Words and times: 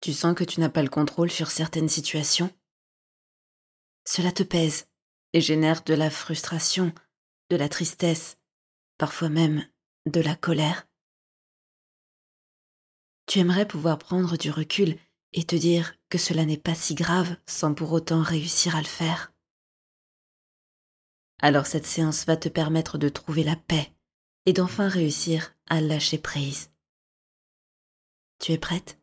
Tu 0.00 0.12
sens 0.12 0.34
que 0.34 0.44
tu 0.44 0.60
n'as 0.60 0.68
pas 0.68 0.82
le 0.82 0.88
contrôle 0.88 1.30
sur 1.30 1.50
certaines 1.50 1.88
situations? 1.88 2.54
Cela 4.04 4.32
te 4.32 4.42
pèse 4.42 4.86
et 5.32 5.40
génère 5.40 5.82
de 5.82 5.94
la 5.94 6.10
frustration, 6.10 6.92
de 7.50 7.56
la 7.56 7.68
tristesse, 7.68 8.38
parfois 8.96 9.28
même 9.28 9.66
de 10.06 10.20
la 10.20 10.36
colère. 10.36 10.86
Tu 13.26 13.40
aimerais 13.40 13.68
pouvoir 13.68 13.98
prendre 13.98 14.36
du 14.36 14.50
recul 14.50 14.98
et 15.32 15.44
te 15.44 15.56
dire 15.56 15.94
que 16.08 16.16
cela 16.16 16.46
n'est 16.46 16.56
pas 16.56 16.74
si 16.74 16.94
grave 16.94 17.36
sans 17.46 17.74
pour 17.74 17.92
autant 17.92 18.22
réussir 18.22 18.76
à 18.76 18.80
le 18.80 18.86
faire. 18.86 19.32
Alors 21.40 21.66
cette 21.66 21.86
séance 21.86 22.24
va 22.24 22.36
te 22.36 22.48
permettre 22.48 22.98
de 22.98 23.08
trouver 23.08 23.44
la 23.44 23.56
paix 23.56 23.92
et 24.46 24.52
d'enfin 24.52 24.88
réussir 24.88 25.54
à 25.66 25.80
lâcher 25.80 26.18
prise. 26.18 26.70
Tu 28.38 28.52
es 28.52 28.58
prête? 28.58 28.97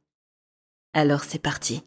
Alors 0.96 1.26
c'est 1.26 1.40
parti. 1.40 1.84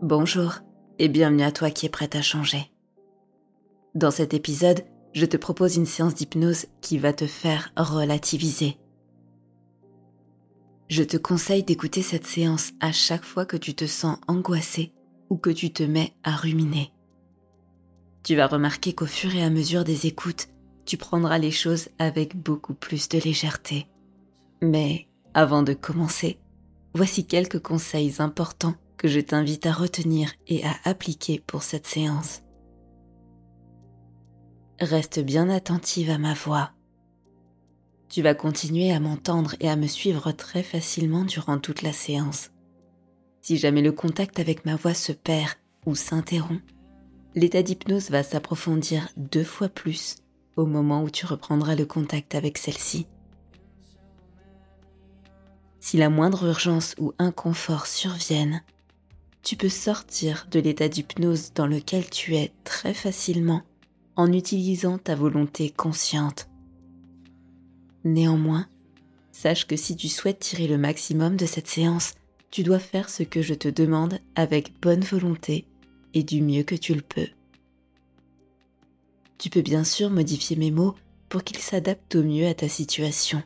Bonjour 0.00 0.54
et 0.98 1.08
bienvenue 1.08 1.42
à 1.42 1.52
toi 1.52 1.70
qui 1.70 1.86
es 1.86 1.90
prête 1.90 2.16
à 2.16 2.22
changer. 2.22 2.72
Dans 3.94 4.10
cet 4.10 4.32
épisode, 4.32 4.84
je 5.12 5.26
te 5.26 5.36
propose 5.36 5.76
une 5.76 5.86
séance 5.86 6.14
d'hypnose 6.14 6.66
qui 6.80 6.98
va 6.98 7.12
te 7.12 7.26
faire 7.26 7.72
relativiser. 7.76 8.78
Je 10.88 11.02
te 11.02 11.16
conseille 11.18 11.62
d'écouter 11.62 12.02
cette 12.02 12.26
séance 12.26 12.72
à 12.80 12.90
chaque 12.90 13.24
fois 13.24 13.44
que 13.44 13.56
tu 13.56 13.74
te 13.74 13.86
sens 13.86 14.18
angoissé 14.28 14.92
ou 15.28 15.36
que 15.36 15.50
tu 15.50 15.72
te 15.72 15.82
mets 15.82 16.14
à 16.24 16.34
ruminer 16.34 16.93
tu 18.24 18.34
vas 18.34 18.46
remarquer 18.46 18.94
qu'au 18.94 19.06
fur 19.06 19.34
et 19.34 19.44
à 19.44 19.50
mesure 19.50 19.84
des 19.84 20.06
écoutes, 20.06 20.48
tu 20.86 20.96
prendras 20.96 21.38
les 21.38 21.50
choses 21.50 21.88
avec 21.98 22.36
beaucoup 22.36 22.74
plus 22.74 23.08
de 23.08 23.18
légèreté. 23.18 23.86
Mais 24.62 25.06
avant 25.34 25.62
de 25.62 25.74
commencer, 25.74 26.38
voici 26.94 27.26
quelques 27.26 27.60
conseils 27.60 28.14
importants 28.18 28.74
que 28.96 29.08
je 29.08 29.20
t'invite 29.20 29.66
à 29.66 29.72
retenir 29.72 30.32
et 30.46 30.64
à 30.64 30.74
appliquer 30.84 31.42
pour 31.46 31.62
cette 31.62 31.86
séance. 31.86 32.42
Reste 34.80 35.20
bien 35.20 35.50
attentive 35.50 36.10
à 36.10 36.18
ma 36.18 36.32
voix. 36.32 36.72
Tu 38.08 38.22
vas 38.22 38.34
continuer 38.34 38.90
à 38.92 39.00
m'entendre 39.00 39.54
et 39.60 39.68
à 39.68 39.76
me 39.76 39.86
suivre 39.86 40.32
très 40.32 40.62
facilement 40.62 41.24
durant 41.24 41.58
toute 41.58 41.82
la 41.82 41.92
séance. 41.92 42.50
Si 43.42 43.58
jamais 43.58 43.82
le 43.82 43.92
contact 43.92 44.40
avec 44.40 44.64
ma 44.64 44.76
voix 44.76 44.94
se 44.94 45.12
perd 45.12 45.50
ou 45.84 45.94
s'interrompt, 45.94 46.62
l'état 47.34 47.62
d'hypnose 47.62 48.10
va 48.10 48.22
s'approfondir 48.22 49.08
deux 49.16 49.44
fois 49.44 49.68
plus 49.68 50.16
au 50.56 50.66
moment 50.66 51.02
où 51.02 51.10
tu 51.10 51.26
reprendras 51.26 51.74
le 51.74 51.84
contact 51.84 52.34
avec 52.34 52.58
celle-ci. 52.58 53.06
Si 55.80 55.96
la 55.96 56.08
moindre 56.08 56.44
urgence 56.44 56.94
ou 56.98 57.12
inconfort 57.18 57.86
surviennent, 57.86 58.62
tu 59.42 59.56
peux 59.56 59.68
sortir 59.68 60.46
de 60.50 60.60
l'état 60.60 60.88
d'hypnose 60.88 61.52
dans 61.52 61.66
lequel 61.66 62.08
tu 62.08 62.36
es 62.36 62.52
très 62.62 62.94
facilement 62.94 63.62
en 64.16 64.32
utilisant 64.32 64.96
ta 64.96 65.14
volonté 65.14 65.70
consciente. 65.70 66.48
Néanmoins, 68.04 68.66
sache 69.32 69.66
que 69.66 69.76
si 69.76 69.96
tu 69.96 70.08
souhaites 70.08 70.38
tirer 70.38 70.68
le 70.68 70.78
maximum 70.78 71.36
de 71.36 71.46
cette 71.46 71.68
séance, 71.68 72.14
tu 72.50 72.62
dois 72.62 72.78
faire 72.78 73.10
ce 73.10 73.24
que 73.24 73.42
je 73.42 73.54
te 73.54 73.68
demande 73.68 74.20
avec 74.36 74.80
bonne 74.80 75.02
volonté 75.02 75.66
et 76.14 76.22
du 76.22 76.40
mieux 76.40 76.62
que 76.62 76.74
tu 76.74 76.94
le 76.94 77.02
peux. 77.02 77.28
Tu 79.38 79.50
peux 79.50 79.62
bien 79.62 79.84
sûr 79.84 80.10
modifier 80.10 80.56
mes 80.56 80.70
mots 80.70 80.94
pour 81.28 81.44
qu'ils 81.44 81.58
s'adaptent 81.58 82.14
au 82.14 82.22
mieux 82.22 82.46
à 82.46 82.54
ta 82.54 82.68
situation. 82.68 83.42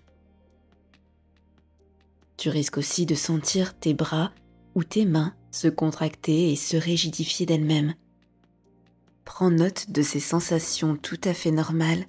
Tu 2.36 2.50
risques 2.50 2.78
aussi 2.78 3.04
de 3.04 3.16
sentir 3.16 3.76
tes 3.76 3.94
bras 3.94 4.32
ou 4.74 4.84
tes 4.84 5.04
mains 5.04 5.34
se 5.50 5.66
contracter 5.66 6.52
et 6.52 6.56
se 6.56 6.76
rigidifier 6.76 7.46
d'elles-mêmes. 7.46 7.94
Prends 9.24 9.50
note 9.50 9.90
de 9.90 10.02
ces 10.02 10.20
sensations 10.20 10.96
tout 10.96 11.20
à 11.24 11.34
fait 11.34 11.50
normales 11.50 12.06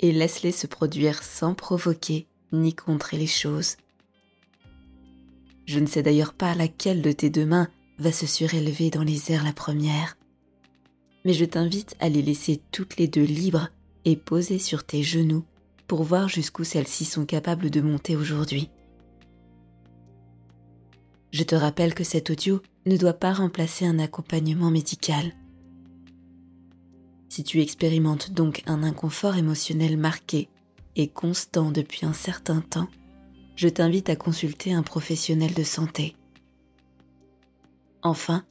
et 0.00 0.12
laisse-les 0.12 0.52
se 0.52 0.66
produire 0.66 1.22
sans 1.22 1.54
provoquer 1.54 2.26
ni 2.52 2.74
contrer 2.74 3.16
les 3.16 3.26
choses. 3.26 3.76
Je 5.66 5.78
ne 5.78 5.86
sais 5.86 6.02
d'ailleurs 6.02 6.34
pas 6.34 6.54
laquelle 6.54 7.00
de 7.00 7.12
tes 7.12 7.30
deux 7.30 7.46
mains 7.46 7.68
va 8.00 8.12
se 8.12 8.26
surélever 8.26 8.90
dans 8.90 9.02
les 9.02 9.30
airs 9.30 9.44
la 9.44 9.52
première. 9.52 10.16
Mais 11.24 11.34
je 11.34 11.44
t'invite 11.44 11.96
à 12.00 12.08
les 12.08 12.22
laisser 12.22 12.60
toutes 12.72 12.96
les 12.96 13.06
deux 13.06 13.24
libres 13.24 13.68
et 14.04 14.16
posées 14.16 14.58
sur 14.58 14.84
tes 14.84 15.02
genoux 15.02 15.44
pour 15.86 16.02
voir 16.02 16.28
jusqu'où 16.28 16.64
celles-ci 16.64 17.04
sont 17.04 17.26
capables 17.26 17.70
de 17.70 17.80
monter 17.80 18.16
aujourd'hui. 18.16 18.70
Je 21.32 21.44
te 21.44 21.54
rappelle 21.54 21.94
que 21.94 22.04
cet 22.04 22.30
audio 22.30 22.60
ne 22.86 22.96
doit 22.96 23.12
pas 23.12 23.32
remplacer 23.32 23.86
un 23.86 23.98
accompagnement 23.98 24.70
médical. 24.70 25.32
Si 27.28 27.44
tu 27.44 27.60
expérimentes 27.60 28.32
donc 28.32 28.62
un 28.66 28.82
inconfort 28.82 29.36
émotionnel 29.36 29.96
marqué 29.96 30.48
et 30.96 31.06
constant 31.06 31.70
depuis 31.70 32.04
un 32.04 32.12
certain 32.12 32.60
temps, 32.60 32.88
je 33.54 33.68
t'invite 33.68 34.08
à 34.08 34.16
consulter 34.16 34.72
un 34.72 34.82
professionnel 34.82 35.54
de 35.54 35.62
santé. 35.62 36.16
Enfin, 38.02 38.44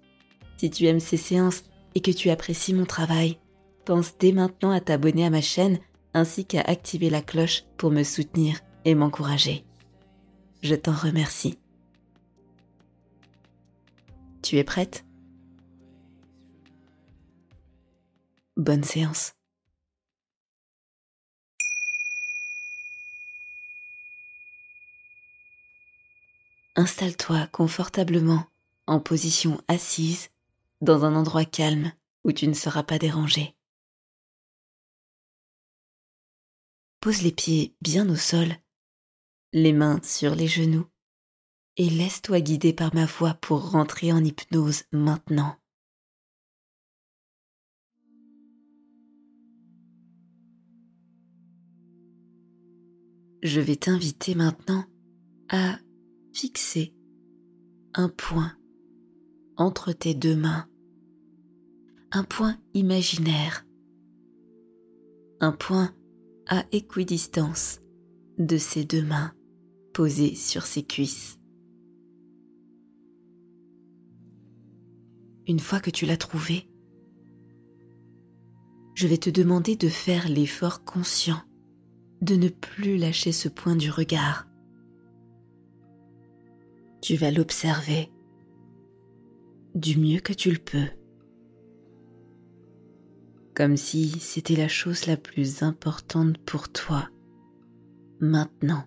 si 0.58 0.70
tu 0.70 0.86
aimes 0.86 1.00
ces 1.00 1.18
séances 1.18 1.64
et 1.96 2.02
que 2.02 2.12
tu 2.12 2.30
apprécies 2.30 2.74
mon 2.74 2.86
travail, 2.86 3.40
pense 3.86 4.18
dès 4.18 4.32
maintenant 4.32 4.72
à 4.72 4.80
t'abonner 4.80 5.26
à 5.26 5.30
ma 5.30 5.42
chaîne 5.42 5.80
ainsi 6.14 6.46
qu'à 6.46 6.62
activer 6.62 7.10
la 7.10 7.22
cloche 7.22 7.64
pour 7.78 7.92
me 7.92 8.04
soutenir 8.04 8.60
et 8.86 8.96
m'encourager. 8.96 9.64
Je 10.62 10.76
t'en 10.76 10.94
remercie. 10.94 11.58
Tu 14.42 14.58
es 14.58 14.64
prête? 14.64 15.06
Bonne 18.58 18.84
séance. 18.84 19.34
Installe-toi 26.76 27.48
confortablement 27.52 28.46
en 28.90 29.00
position 29.00 29.62
assise 29.68 30.30
dans 30.82 31.06
un 31.06 31.16
endroit 31.16 31.46
calme 31.46 31.94
où 32.24 32.32
tu 32.32 32.48
ne 32.48 32.54
seras 32.54 32.82
pas 32.82 32.98
dérangé. 32.98 33.56
Pose 37.00 37.22
les 37.22 37.32
pieds 37.32 37.76
bien 37.82 38.10
au 38.10 38.16
sol, 38.16 38.48
les 39.54 39.74
mains 39.74 40.02
sur 40.04 40.34
les 40.34 40.48
genoux, 40.48 40.88
et 41.78 41.90
laisse-toi 41.90 42.42
guider 42.42 42.74
par 42.74 42.94
ma 42.96 43.06
voix 43.06 43.36
pour 43.36 43.72
rentrer 43.72 44.12
en 44.12 44.24
hypnose 44.24 44.84
maintenant. 44.92 45.56
Je 53.44 53.62
vais 53.62 53.78
t'inviter 53.78 54.34
maintenant 54.36 54.84
à 55.48 55.80
fixer 56.34 56.94
un 57.94 58.10
point 58.10 58.59
entre 59.60 59.92
tes 59.92 60.14
deux 60.14 60.38
mains. 60.38 60.68
Un 62.12 62.24
point 62.24 62.58
imaginaire. 62.74 63.66
Un 65.42 65.52
point 65.52 65.94
à 66.48 66.64
équidistance 66.72 67.82
de 68.38 68.58
ces 68.58 68.86
deux 68.86 69.04
mains 69.04 69.34
posées 69.94 70.34
sur 70.34 70.66
ses 70.66 70.84
cuisses. 70.84 71.40
Une 75.46 75.60
fois 75.60 75.82
que 75.82 75.92
tu 75.92 76.06
l'as 76.06 76.18
trouvé, 76.18 76.70
je 78.96 79.08
vais 79.08 79.18
te 79.18 79.30
demander 79.30 79.76
de 79.76 79.90
faire 79.90 80.30
l'effort 80.30 80.86
conscient 80.86 81.42
de 82.22 82.36
ne 82.36 82.48
plus 82.48 82.98
lâcher 82.98 83.34
ce 83.34 83.50
point 83.50 83.76
du 83.76 83.90
regard. 83.92 84.48
Tu 87.02 87.16
vas 87.16 87.32
l'observer 87.32 88.10
du 89.76 89.98
mieux 89.98 90.20
que 90.20 90.34
tu 90.34 90.52
le 90.52 90.58
peux, 90.58 90.88
comme 93.54 93.78
si 93.78 94.10
c'était 94.20 94.56
la 94.56 94.68
chose 94.68 95.06
la 95.06 95.18
plus 95.18 95.64
importante 95.64 96.38
pour 96.40 96.70
toi, 96.70 97.10
maintenant. 98.20 98.84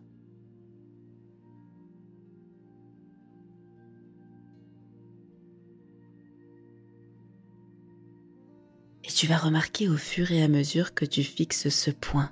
Et 9.05 9.09
tu 9.09 9.27
vas 9.27 9.37
remarquer 9.37 9.89
au 9.89 9.97
fur 9.97 10.31
et 10.31 10.43
à 10.43 10.49
mesure 10.49 10.95
que 10.95 11.05
tu 11.05 11.23
fixes 11.23 11.69
ce 11.69 11.91
point 11.91 12.31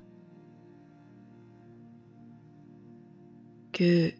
que 3.80 4.12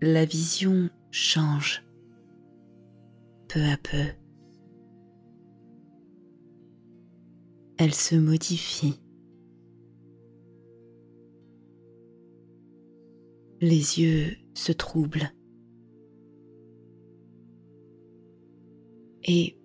la 0.00 0.24
vision 0.24 0.90
change 1.10 1.82
peu 3.48 3.60
à 3.62 3.76
peu. 3.76 4.04
Elle 7.78 7.94
se 7.94 8.14
modifie. 8.16 9.00
Les 13.60 14.00
yeux 14.00 14.36
se 14.54 14.72
troublent. 14.72 15.32
Et 19.24 19.58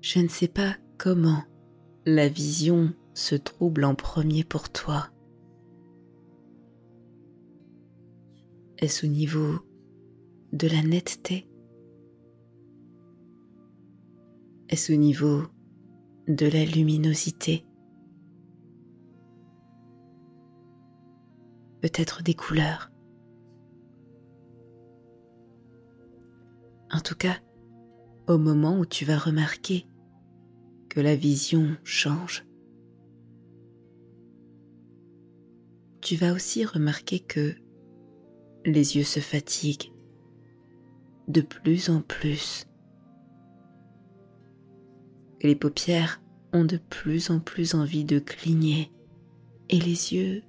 je 0.00 0.20
ne 0.20 0.28
sais 0.28 0.48
pas 0.48 0.76
comment 0.96 1.42
la 2.06 2.28
vision 2.28 2.92
se 3.14 3.34
trouble 3.34 3.84
en 3.84 3.94
premier 3.94 4.44
pour 4.44 4.70
toi. 4.70 5.10
Est-ce 8.78 9.06
au 9.06 9.08
niveau 9.08 9.58
de 10.52 10.68
la 10.68 10.82
netteté. 10.82 11.48
Est-ce 14.68 14.92
au 14.92 14.96
niveau 14.96 15.42
de 16.26 16.46
la 16.46 16.64
luminosité? 16.64 17.64
Peut-être 21.80 22.22
des 22.22 22.34
couleurs. 22.34 22.90
En 26.90 27.00
tout 27.00 27.14
cas, 27.14 27.36
au 28.26 28.38
moment 28.38 28.78
où 28.78 28.86
tu 28.86 29.04
vas 29.04 29.18
remarquer 29.18 29.86
que 30.88 31.00
la 31.00 31.14
vision 31.14 31.76
change, 31.84 32.46
tu 36.00 36.16
vas 36.16 36.32
aussi 36.32 36.64
remarquer 36.64 37.20
que 37.20 37.54
les 38.64 38.96
yeux 38.96 39.04
se 39.04 39.20
fatiguent 39.20 39.92
de 41.28 41.40
plus 41.40 41.90
en 41.90 42.00
plus. 42.00 42.66
Les 45.42 45.54
paupières 45.54 46.20
ont 46.52 46.64
de 46.64 46.78
plus 46.78 47.30
en 47.30 47.38
plus 47.38 47.74
envie 47.74 48.04
de 48.04 48.18
cligner 48.18 48.90
et 49.68 49.78
les 49.78 50.14
yeux 50.14 50.42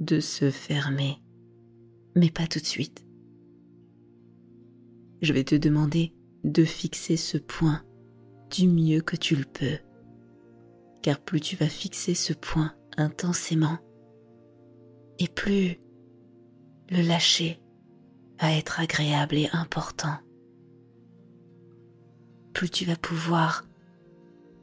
de 0.00 0.20
se 0.20 0.50
fermer. 0.50 1.18
Mais 2.16 2.30
pas 2.30 2.46
tout 2.46 2.58
de 2.58 2.64
suite. 2.64 3.06
Je 5.22 5.32
vais 5.32 5.44
te 5.44 5.54
demander 5.54 6.14
de 6.42 6.64
fixer 6.64 7.16
ce 7.16 7.38
point 7.38 7.82
du 8.50 8.68
mieux 8.68 9.00
que 9.00 9.16
tu 9.16 9.36
le 9.36 9.44
peux. 9.44 9.78
Car 11.02 11.20
plus 11.20 11.40
tu 11.40 11.56
vas 11.56 11.68
fixer 11.68 12.14
ce 12.14 12.32
point 12.32 12.74
intensément, 12.96 13.78
et 15.18 15.28
plus 15.28 15.78
le 16.90 17.02
lâcher 17.02 17.60
être 18.52 18.80
agréable 18.80 19.36
et 19.36 19.48
important. 19.52 20.16
Plus 22.52 22.70
tu 22.70 22.84
vas 22.84 22.96
pouvoir 22.96 23.64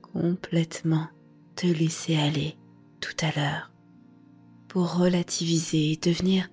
complètement 0.01 1.07
te 1.56 1.68
laisser 1.68 2.16
aller 2.16 2.57
tout 3.00 3.16
à 3.22 3.31
l'heure 3.36 3.72
pour 4.68 4.98
relativiser 4.98 5.92
et 5.92 5.98
devenir 5.98 6.50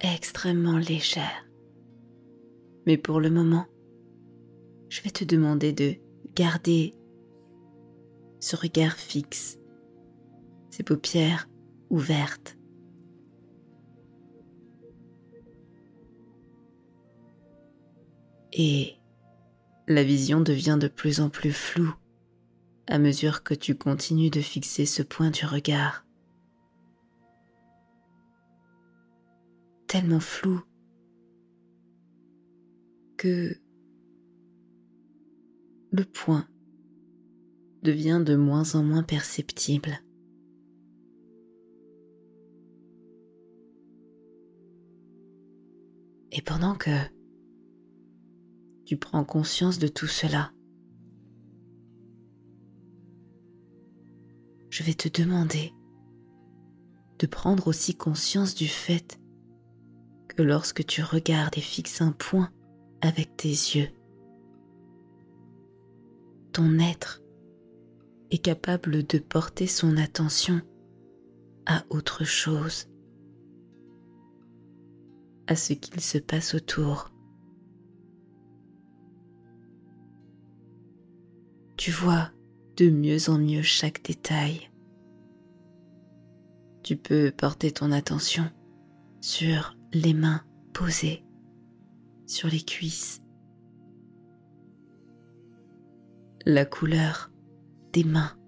extrêmement 0.00 0.78
légère. 0.78 1.46
Mais 2.86 2.98
pour 2.98 3.20
le 3.20 3.30
moment, 3.30 3.66
je 4.88 5.00
vais 5.02 5.10
te 5.10 5.24
demander 5.24 5.72
de 5.72 5.94
garder 6.34 6.94
ce 8.40 8.56
regard 8.56 8.96
fixe, 8.96 9.58
ces 10.70 10.82
paupières 10.82 11.48
ouvertes 11.90 12.58
et 18.52 18.96
la 19.88 20.04
vision 20.04 20.40
devient 20.40 20.78
de 20.80 20.88
plus 20.88 21.20
en 21.20 21.28
plus 21.30 21.52
floue 21.52 21.94
à 22.86 22.98
mesure 22.98 23.42
que 23.42 23.54
tu 23.54 23.74
continues 23.74 24.30
de 24.30 24.40
fixer 24.40 24.86
ce 24.86 25.02
point 25.02 25.30
du 25.30 25.46
regard. 25.46 26.04
Tellement 29.86 30.20
flou 30.20 30.62
que 33.16 33.56
le 35.90 36.04
point 36.04 36.46
devient 37.82 38.22
de 38.24 38.36
moins 38.36 38.74
en 38.74 38.82
moins 38.82 39.02
perceptible. 39.02 39.98
Et 46.30 46.40
pendant 46.40 46.74
que 46.74 46.90
tu 48.92 48.98
prends 48.98 49.24
conscience 49.24 49.78
de 49.78 49.88
tout 49.88 50.06
cela. 50.06 50.52
Je 54.68 54.82
vais 54.82 54.92
te 54.92 55.08
demander 55.08 55.72
de 57.18 57.26
prendre 57.26 57.68
aussi 57.68 57.94
conscience 57.94 58.54
du 58.54 58.68
fait 58.68 59.18
que 60.28 60.42
lorsque 60.42 60.84
tu 60.84 61.02
regardes 61.02 61.56
et 61.56 61.62
fixes 61.62 62.02
un 62.02 62.12
point 62.12 62.52
avec 63.00 63.34
tes 63.34 63.48
yeux, 63.48 63.88
ton 66.52 66.78
être 66.78 67.22
est 68.30 68.44
capable 68.44 69.06
de 69.06 69.16
porter 69.16 69.66
son 69.66 69.96
attention 69.96 70.60
à 71.64 71.82
autre 71.88 72.24
chose, 72.24 72.90
à 75.46 75.56
ce 75.56 75.72
qu'il 75.72 76.02
se 76.02 76.18
passe 76.18 76.54
autour. 76.54 77.08
Tu 81.84 81.90
vois 81.90 82.30
de 82.76 82.88
mieux 82.90 83.28
en 83.28 83.38
mieux 83.38 83.62
chaque 83.62 84.04
détail. 84.04 84.70
Tu 86.84 86.96
peux 86.96 87.32
porter 87.36 87.72
ton 87.72 87.90
attention 87.90 88.44
sur 89.20 89.76
les 89.92 90.14
mains 90.14 90.44
posées, 90.74 91.24
sur 92.24 92.48
les 92.48 92.60
cuisses, 92.60 93.20
la 96.46 96.64
couleur 96.64 97.32
des 97.92 98.04
mains, 98.04 98.38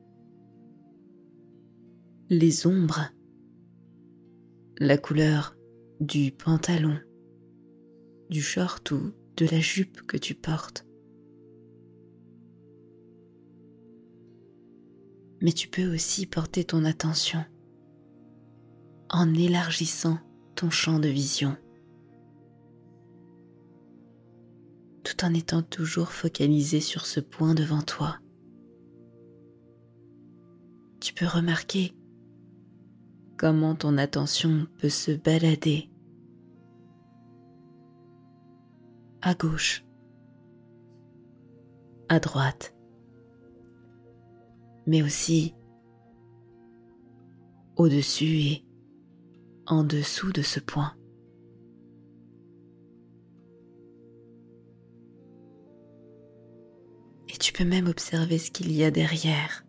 les 2.31 2.69
ombres, 2.69 3.11
la 4.79 4.97
couleur 4.97 5.57
du 5.99 6.31
pantalon, 6.31 7.00
du 8.31 8.43
short 8.43 8.93
ou 8.93 9.12
de 9.37 9.47
la 9.47 9.59
jupe 9.59 10.03
que 10.03 10.17
tu 10.17 10.37
portes. 10.37 10.87
Mais 15.44 15.52
tu 15.52 15.68
peux 15.68 15.92
aussi 15.92 16.24
porter 16.24 16.64
ton 16.64 16.86
attention 16.86 17.44
en 19.10 19.34
élargissant 19.34 20.18
ton 20.54 20.70
champ 20.70 20.98
de 20.98 21.08
vision, 21.08 21.54
tout 25.04 25.22
en 25.22 25.34
étant 25.34 25.60
toujours 25.60 26.12
focalisé 26.12 26.80
sur 26.80 27.04
ce 27.04 27.20
point 27.20 27.54
devant 27.54 27.82
toi. 27.82 28.16
Tu 31.00 31.12
peux 31.12 31.26
remarquer 31.26 31.92
comment 33.36 33.74
ton 33.74 33.98
attention 33.98 34.66
peut 34.78 34.88
se 34.88 35.10
balader 35.10 35.90
à 39.20 39.34
gauche, 39.34 39.84
à 42.08 42.18
droite, 42.18 42.74
mais 44.87 45.03
aussi 45.03 45.55
au-dessus 47.76 48.25
et 48.25 48.64
en 49.67 49.85
dessous 49.85 50.33
de 50.33 50.43
ce 50.43 50.61
point. 50.61 50.95
Et 57.29 57.37
tu 57.37 57.53
peux 57.53 57.64
même 57.64 57.88
observer 57.88 58.38
ce 58.38 58.50
qu'il 58.50 58.71
y 58.71 58.85
a 58.85 58.91
derrière. 58.91 59.64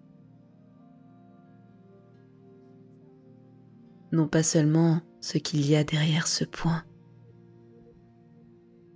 Non 4.12 4.28
pas 4.28 4.44
seulement 4.44 5.02
ce 5.20 5.38
qu'il 5.38 5.66
y 5.68 5.76
a 5.76 5.84
derrière 5.84 6.28
ce 6.28 6.46
point, 6.46 6.84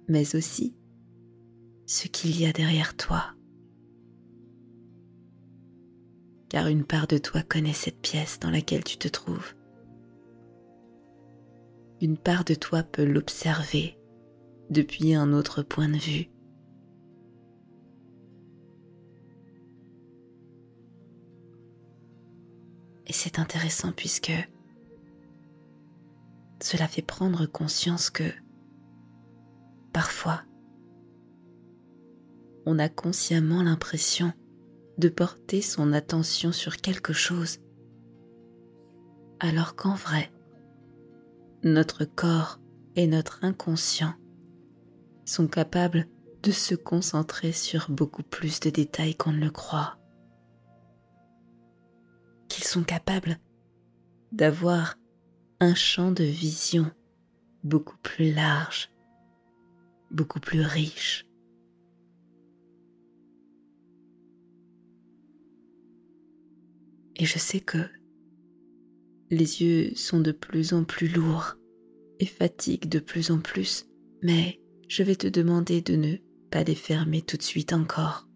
mais 0.08 0.36
aussi 0.36 0.76
ce 1.88 2.08
qu'il 2.08 2.40
y 2.40 2.46
a 2.46 2.54
derrière 2.54 2.96
toi 2.96 3.34
car 6.50 6.68
une 6.68 6.84
part 6.84 7.08
de 7.08 7.18
toi 7.18 7.44
connaît 7.44 7.74
cette 7.74 8.02
pièce 8.02 8.40
dans 8.40 8.50
laquelle 8.50 8.84
tu 8.84 8.98
te 8.98 9.08
trouves. 9.08 9.54
Une 12.02 12.18
part 12.18 12.44
de 12.44 12.56
toi 12.56 12.82
peut 12.82 13.06
l'observer 13.06 13.98
depuis 14.70 15.14
un 15.14 15.32
autre 15.34 15.62
point 15.62 15.90
de 15.90 15.98
vue. 15.98 16.30
Et 23.06 23.14
c'est 23.14 23.40
intéressant 23.40 23.92
puisque 23.92 24.32
cela 26.62 26.88
fait 26.88 27.02
prendre 27.02 27.46
conscience 27.46 28.10
que 28.10 28.32
parfois 29.94 30.44
on 32.66 32.78
a 32.78 32.88
consciemment 32.88 33.64
l'impression 33.64 34.34
de 35.00 35.10
porter 35.10 35.62
son 35.62 35.94
attention 35.94 36.52
sur 36.52 36.78
quelque 36.78 37.14
chose, 37.14 37.60
alors 39.40 39.76
qu'en 39.76 39.96
vrai, 39.96 40.30
notre 41.64 42.04
corps 42.04 42.60
et 42.96 43.08
notre 43.08 43.44
inconscient 43.44 44.14
sont 45.26 45.48
capables 45.48 46.08
de 46.44 46.52
se 46.52 46.76
concentrer 46.76 47.54
sur 47.54 47.90
beaucoup 47.90 48.24
plus 48.24 48.60
de 48.60 48.70
détails 48.70 49.16
qu'on 49.16 49.32
ne 49.32 49.40
le 49.40 49.52
croit. 49.52 49.98
Qu'ils 52.50 52.66
sont 52.66 52.84
capables 52.84 53.38
d'avoir 54.34 54.96
un 55.62 55.76
champ 55.76 56.12
de 56.12 56.24
vision 56.24 56.92
beaucoup 57.64 57.98
plus 57.98 58.34
large, 58.34 58.90
beaucoup 60.12 60.40
plus 60.40 60.62
riche. 60.62 61.29
Et 67.20 67.26
je 67.26 67.38
sais 67.38 67.60
que 67.60 67.78
les 69.30 69.62
yeux 69.62 69.94
sont 69.96 70.22
de 70.22 70.32
plus 70.32 70.74
en 70.74 70.86
plus 70.86 71.10
lourds 71.10 71.56
et 72.20 72.26
fatiguent 72.26 72.88
de 72.88 73.00
plus 73.00 73.30
en 73.30 73.40
plus, 73.40 73.86
mais 74.24 74.62
je 74.88 75.04
vais 75.04 75.18
te 75.18 75.28
demander 75.28 75.82
de 75.82 75.96
ne 75.96 76.16
pas 76.50 76.64
les 76.64 76.76
fermer 76.76 77.22
tout 77.22 77.36
de 77.36 77.44
suite 77.44 77.74
encore. 77.74 78.28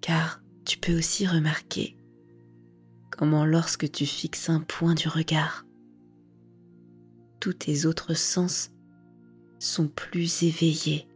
Car 0.00 0.42
tu 0.64 0.76
peux 0.78 0.98
aussi 0.98 1.26
remarquer 1.26 1.96
comment 3.16 3.46
lorsque 3.46 3.90
tu 3.90 4.06
fixes 4.06 4.50
un 4.50 4.60
point 4.60 4.94
du 4.94 5.08
regard, 5.08 5.64
tous 7.40 7.54
tes 7.54 7.86
autres 7.86 8.14
sens 8.14 8.72
sont 9.60 9.86
plus 9.86 10.42
éveillés 10.42 11.06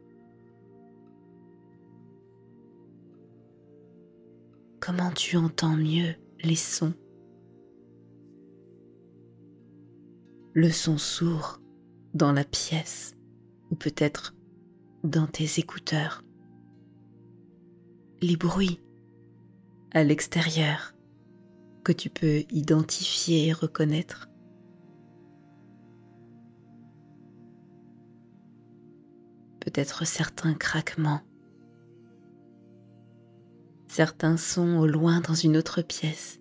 comment 4.89 5.11
tu 5.11 5.37
entends 5.37 5.77
mieux 5.77 6.15
les 6.43 6.57
sons? 6.57 6.95
Le 10.55 10.71
son 10.71 10.97
sourd 10.97 11.61
dans 12.15 12.33
la 12.33 12.43
pièce 12.43 13.15
ou 13.71 13.77
peut-être 13.77 14.35
dans 15.05 15.27
tes 15.27 15.59
écouteurs. 15.59 16.25
Les 18.23 18.39
bruits 18.39 18.81
à 19.91 20.05
l'extérieur 20.05 20.95
que 21.85 21.93
tu 21.93 22.09
peux 22.09 22.45
identifier 22.51 23.49
et 23.49 23.53
reconnaître. 23.53 24.31
Peut-être 29.61 30.07
certains 30.07 30.55
craquements 30.55 31.21
Certains 33.89 34.37
sons 34.37 34.79
au 34.79 34.87
loin 34.87 35.21
dans 35.21 35.35
une 35.35 35.57
autre 35.57 35.83
pièce 35.83 36.39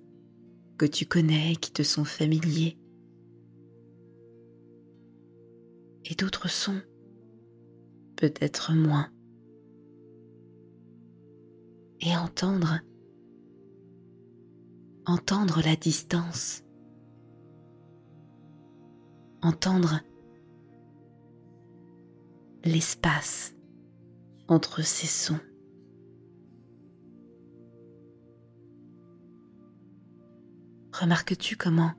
que 0.77 0.85
tu 0.85 1.05
connais 1.05 1.53
et 1.53 1.55
qui 1.55 1.71
te 1.71 1.81
sont 1.81 2.05
familiers. 2.05 2.77
Et 6.05 6.15
d'autres 6.15 6.49
sons, 6.49 6.81
peut-être 8.15 8.73
moins. 8.73 9.09
Et 12.01 12.15
entendre, 12.15 12.79
entendre 15.05 15.61
la 15.63 15.75
distance, 15.75 16.63
entendre 19.41 20.01
l'espace 22.63 23.55
entre 24.47 24.83
ces 24.83 25.07
sons. 25.07 25.39
Remarques-tu 30.99 31.57
comment 31.57 31.91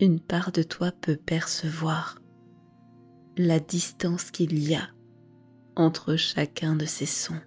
une 0.00 0.20
part 0.20 0.52
de 0.52 0.62
toi 0.62 0.92
peut 0.92 1.16
percevoir 1.16 2.20
la 3.36 3.58
distance 3.60 4.30
qu'il 4.30 4.58
y 4.58 4.74
a 4.74 4.88
entre 5.76 6.16
chacun 6.16 6.76
de 6.76 6.84
ces 6.84 7.06
sons? 7.06 7.40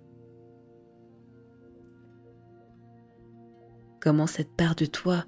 Comment 4.01 4.27
cette 4.27 4.55
part 4.55 4.75
de 4.75 4.85
toi 4.85 5.25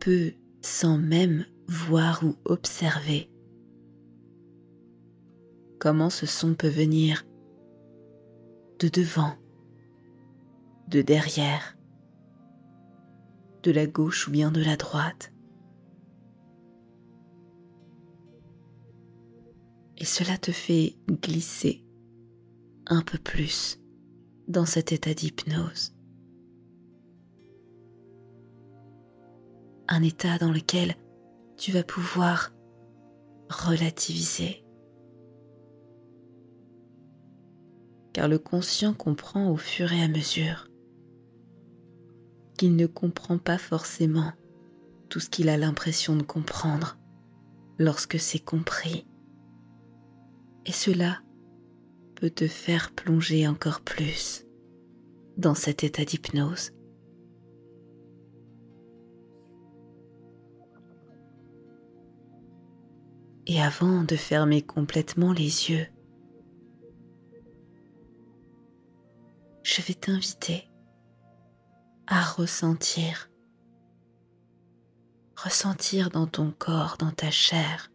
peut, 0.00 0.32
sans 0.60 0.98
même 0.98 1.46
voir 1.66 2.22
ou 2.24 2.36
observer, 2.44 3.30
comment 5.78 6.10
ce 6.10 6.26
son 6.26 6.54
peut 6.54 6.68
venir 6.68 7.24
de 8.78 8.88
devant, 8.88 9.34
de 10.88 11.02
derrière, 11.02 11.77
de 13.62 13.70
la 13.70 13.86
gauche 13.86 14.28
ou 14.28 14.30
bien 14.30 14.50
de 14.50 14.62
la 14.62 14.76
droite. 14.76 15.32
Et 19.96 20.04
cela 20.04 20.38
te 20.38 20.52
fait 20.52 20.96
glisser 21.08 21.84
un 22.86 23.02
peu 23.02 23.18
plus 23.18 23.80
dans 24.46 24.64
cet 24.64 24.92
état 24.92 25.12
d'hypnose. 25.12 25.94
Un 29.88 30.02
état 30.02 30.38
dans 30.38 30.52
lequel 30.52 30.94
tu 31.56 31.72
vas 31.72 31.82
pouvoir 31.82 32.52
relativiser. 33.50 34.64
Car 38.12 38.28
le 38.28 38.38
conscient 38.38 38.94
comprend 38.94 39.50
au 39.50 39.56
fur 39.56 39.92
et 39.92 40.02
à 40.02 40.08
mesure 40.08 40.67
qu'il 42.58 42.76
ne 42.76 42.86
comprend 42.86 43.38
pas 43.38 43.56
forcément 43.56 44.32
tout 45.08 45.20
ce 45.20 45.30
qu'il 45.30 45.48
a 45.48 45.56
l'impression 45.56 46.16
de 46.16 46.22
comprendre 46.22 46.98
lorsque 47.78 48.18
c'est 48.18 48.40
compris. 48.40 49.06
Et 50.66 50.72
cela 50.72 51.22
peut 52.16 52.30
te 52.30 52.48
faire 52.48 52.90
plonger 52.90 53.48
encore 53.48 53.80
plus 53.80 54.44
dans 55.38 55.54
cet 55.54 55.84
état 55.84 56.04
d'hypnose. 56.04 56.72
Et 63.46 63.62
avant 63.62 64.02
de 64.02 64.16
fermer 64.16 64.60
complètement 64.60 65.32
les 65.32 65.70
yeux, 65.70 65.86
je 69.62 69.80
vais 69.80 69.94
t'inviter 69.94 70.67
à 72.08 72.22
ressentir. 72.22 73.30
Ressentir 75.36 76.10
dans 76.10 76.26
ton 76.26 76.50
corps, 76.50 76.96
dans 76.98 77.12
ta 77.12 77.30
chair, 77.30 77.92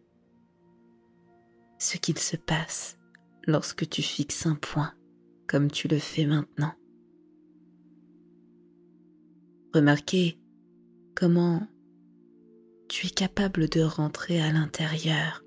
ce 1.78 1.98
qu'il 1.98 2.18
se 2.18 2.36
passe 2.36 2.96
lorsque 3.46 3.88
tu 3.88 4.02
fixes 4.02 4.46
un 4.46 4.54
point 4.54 4.94
comme 5.46 5.70
tu 5.70 5.88
le 5.88 5.98
fais 5.98 6.24
maintenant. 6.24 6.72
Remarquez 9.74 10.38
comment 11.14 11.66
tu 12.88 13.08
es 13.08 13.10
capable 13.10 13.68
de 13.68 13.82
rentrer 13.82 14.40
à 14.40 14.52
l'intérieur. 14.52 15.42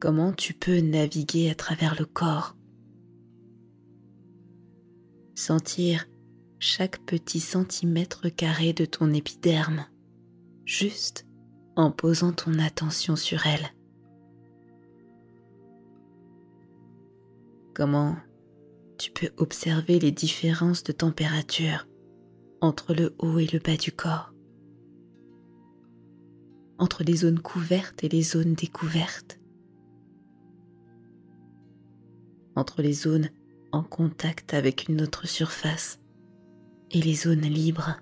Comment 0.00 0.32
tu 0.32 0.54
peux 0.54 0.78
naviguer 0.78 1.50
à 1.50 1.56
travers 1.56 1.98
le 1.98 2.06
corps 2.06 2.57
sentir 5.38 6.06
chaque 6.58 6.98
petit 7.06 7.40
centimètre 7.40 8.28
carré 8.28 8.72
de 8.72 8.84
ton 8.84 9.12
épiderme, 9.12 9.86
juste 10.64 11.26
en 11.76 11.90
posant 11.90 12.32
ton 12.32 12.58
attention 12.58 13.14
sur 13.16 13.46
elle. 13.46 13.68
Comment 17.74 18.16
tu 18.98 19.12
peux 19.12 19.30
observer 19.36 20.00
les 20.00 20.10
différences 20.10 20.82
de 20.82 20.92
température 20.92 21.86
entre 22.60 22.92
le 22.92 23.14
haut 23.18 23.38
et 23.38 23.46
le 23.46 23.60
bas 23.60 23.76
du 23.76 23.92
corps, 23.92 24.32
entre 26.78 27.04
les 27.04 27.16
zones 27.16 27.40
couvertes 27.40 28.02
et 28.02 28.08
les 28.08 28.22
zones 28.22 28.54
découvertes? 28.54 29.38
entre 32.58 32.82
les 32.82 32.92
zones 32.92 33.30
en 33.72 33.82
contact 33.82 34.54
avec 34.54 34.88
une 34.88 35.02
autre 35.02 35.26
surface 35.26 36.00
et 36.90 37.00
les 37.00 37.14
zones 37.14 37.40
libres. 37.40 38.00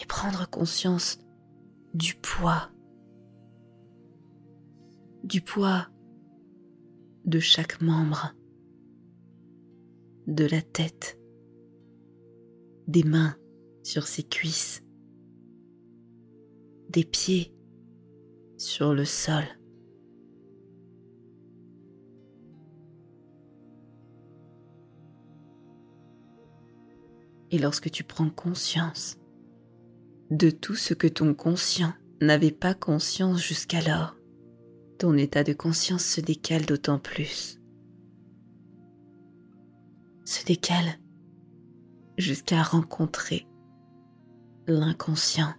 Et 0.00 0.06
prendre 0.06 0.48
conscience 0.48 1.18
du 1.94 2.14
poids, 2.14 2.70
du 5.22 5.40
poids 5.40 5.88
de 7.24 7.38
chaque 7.38 7.80
membre, 7.80 8.34
de 10.26 10.44
la 10.44 10.60
tête, 10.60 11.18
des 12.86 13.02
mains 13.02 13.36
sur 13.82 14.06
ses 14.06 14.24
cuisses, 14.24 14.82
des 16.90 17.04
pieds 17.04 17.54
sur 18.64 18.94
le 18.94 19.04
sol. 19.04 19.44
Et 27.50 27.58
lorsque 27.58 27.90
tu 27.90 28.02
prends 28.02 28.30
conscience 28.30 29.16
de 30.30 30.50
tout 30.50 30.74
ce 30.74 30.94
que 30.94 31.06
ton 31.06 31.34
conscient 31.34 31.92
n'avait 32.20 32.50
pas 32.50 32.74
conscience 32.74 33.40
jusqu'alors, 33.40 34.16
ton 34.98 35.16
état 35.16 35.44
de 35.44 35.52
conscience 35.52 36.04
se 36.04 36.20
décale 36.20 36.66
d'autant 36.66 36.98
plus. 36.98 37.60
Se 40.24 40.44
décale 40.44 40.98
jusqu'à 42.16 42.62
rencontrer 42.62 43.46
l'inconscient. 44.66 45.54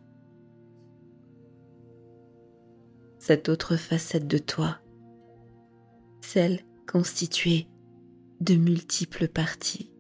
Cette 3.28 3.50
autre 3.50 3.76
facette 3.76 4.28
de 4.28 4.38
toi, 4.38 4.78
celle 6.22 6.60
constituée 6.88 7.68
de 8.40 8.54
multiples 8.54 9.28
parties. 9.28 9.92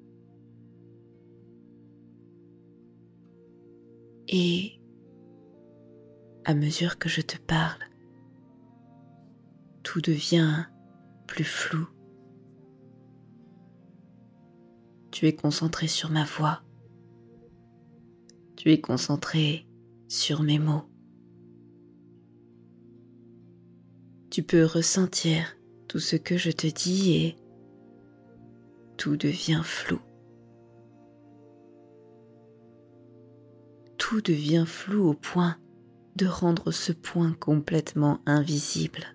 Et 4.28 4.80
à 6.44 6.54
mesure 6.54 7.00
que 7.00 7.10
je 7.10 7.22
te 7.22 7.38
parle, 7.38 7.82
tout 9.82 10.02
devient 10.02 10.66
plus 11.26 11.46
flou. 11.46 11.88
Tu 15.10 15.26
es 15.26 15.34
concentré 15.34 15.88
sur 15.88 16.12
ma 16.12 16.26
voix. 16.26 16.62
Tu 18.56 18.72
es 18.72 18.80
concentré 18.80 19.68
sur 20.08 20.44
mes 20.44 20.60
mots. 20.60 20.84
Tu 24.36 24.44
peux 24.44 24.66
ressentir 24.66 25.56
tout 25.88 26.00
ce 26.00 26.18
que 26.18 26.36
je 26.36 26.52
te 26.52 26.68
dis 26.68 27.14
et 27.14 27.38
tout 28.98 29.16
devient 29.16 29.62
flou. 29.64 30.02
Tout 33.98 34.20
devient 34.20 34.66
flou 34.68 35.08
au 35.08 35.14
point 35.14 35.56
de 36.18 36.26
rendre 36.26 36.72
ce 36.72 36.92
point 36.92 37.32
complètement 37.32 38.20
invisible. 38.26 39.06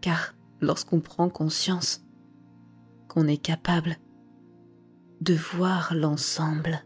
Car 0.00 0.34
lorsqu'on 0.60 0.98
prend 0.98 1.28
conscience 1.28 2.04
qu'on 3.06 3.28
est 3.28 3.36
capable 3.40 3.96
de 5.20 5.34
voir 5.34 5.94
l'ensemble, 5.94 6.84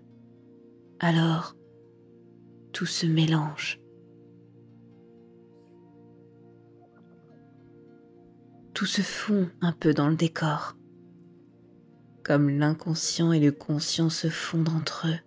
alors 0.99 1.56
tout 2.73 2.87
se 2.87 3.06
mélange. 3.06 3.80
Tout 8.75 8.87
se 8.87 9.02
fond 9.02 9.49
un 9.61 9.73
peu 9.73 9.93
dans 9.93 10.09
le 10.09 10.17
décor 10.17 10.76
comme 12.30 12.49
l'inconscient 12.49 13.33
et 13.33 13.41
le 13.41 13.50
conscient 13.50 14.09
se 14.09 14.28
fondent 14.28 14.69
entre 14.69 15.09
eux. 15.09 15.19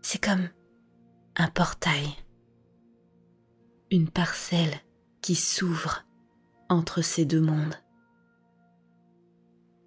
C'est 0.00 0.22
comme 0.22 0.48
un 1.36 1.48
portail, 1.48 2.06
une 3.90 4.08
parcelle 4.08 4.74
qui 5.22 5.34
s'ouvre 5.34 6.04
entre 6.68 7.02
ces 7.02 7.24
deux 7.24 7.40
mondes, 7.40 7.74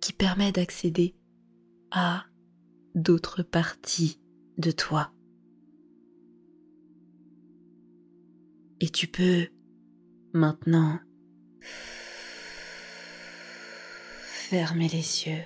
qui 0.01 0.11
permet 0.11 0.51
d'accéder 0.51 1.15
à 1.91 2.25
d'autres 2.95 3.43
parties 3.43 4.19
de 4.57 4.71
toi. 4.71 5.11
Et 8.79 8.89
tu 8.89 9.07
peux 9.07 9.47
maintenant 10.33 10.99
fermer 14.21 14.87
les 14.87 15.27
yeux. 15.27 15.43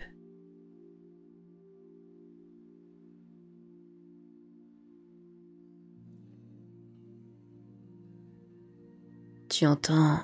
Tu 9.49 9.65
entends 9.65 10.19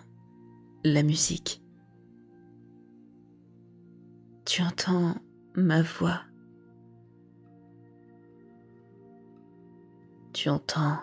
la 0.83 1.03
musique. 1.03 1.61
Tu 4.45 4.61
entends 4.61 5.15
ma 5.55 5.81
voix. 5.81 6.21
Tu 10.45 10.49
entends 10.51 10.99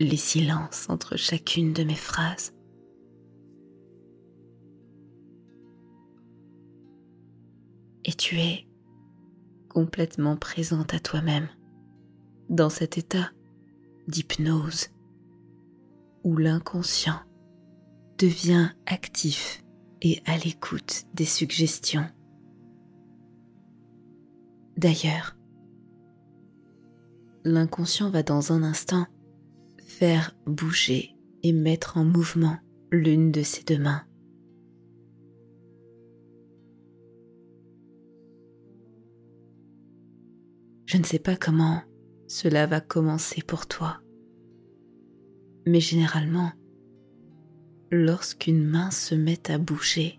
les 0.00 0.16
silences 0.16 0.90
entre 0.90 1.16
chacune 1.16 1.72
de 1.72 1.84
mes 1.84 1.94
phrases. 1.94 2.52
et 8.04 8.12
tu 8.12 8.40
es 8.40 8.66
complètement 9.68 10.36
présente 10.36 10.94
à 10.94 10.98
toi-même 10.98 11.48
dans 12.48 12.70
cet 12.70 12.98
état 12.98 13.30
d'hypnose 14.08 14.88
où 16.24 16.36
l'inconscient 16.36 17.20
devient 18.18 18.70
actif 18.86 19.62
et 20.02 20.20
à 20.26 20.36
l'écoute 20.38 21.04
des 21.14 21.24
suggestions. 21.24 22.08
D'ailleurs, 24.76 25.37
l'inconscient 27.48 28.10
va 28.10 28.22
dans 28.22 28.52
un 28.52 28.62
instant 28.62 29.06
faire 29.84 30.36
bouger 30.46 31.16
et 31.42 31.52
mettre 31.52 31.96
en 31.96 32.04
mouvement 32.04 32.56
l'une 32.90 33.32
de 33.32 33.42
ses 33.42 33.64
deux 33.64 33.78
mains. 33.78 34.02
Je 40.86 40.96
ne 40.96 41.04
sais 41.04 41.18
pas 41.18 41.36
comment 41.36 41.82
cela 42.26 42.66
va 42.66 42.80
commencer 42.80 43.42
pour 43.42 43.66
toi. 43.66 44.00
Mais 45.66 45.80
généralement, 45.80 46.52
lorsqu'une 47.90 48.64
main 48.64 48.90
se 48.90 49.14
met 49.14 49.50
à 49.50 49.58
bouger, 49.58 50.18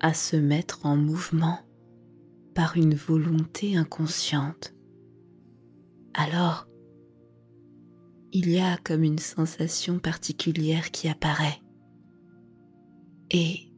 à 0.00 0.14
se 0.14 0.36
mettre 0.36 0.84
en 0.84 0.96
mouvement 0.96 1.60
par 2.58 2.76
une 2.76 2.96
volonté 2.96 3.76
inconsciente, 3.76 4.74
alors 6.12 6.66
il 8.32 8.50
y 8.50 8.58
a 8.58 8.76
comme 8.78 9.04
une 9.04 9.20
sensation 9.20 10.00
particulière 10.00 10.90
qui 10.90 11.08
apparaît. 11.08 11.62
Et 13.30 13.72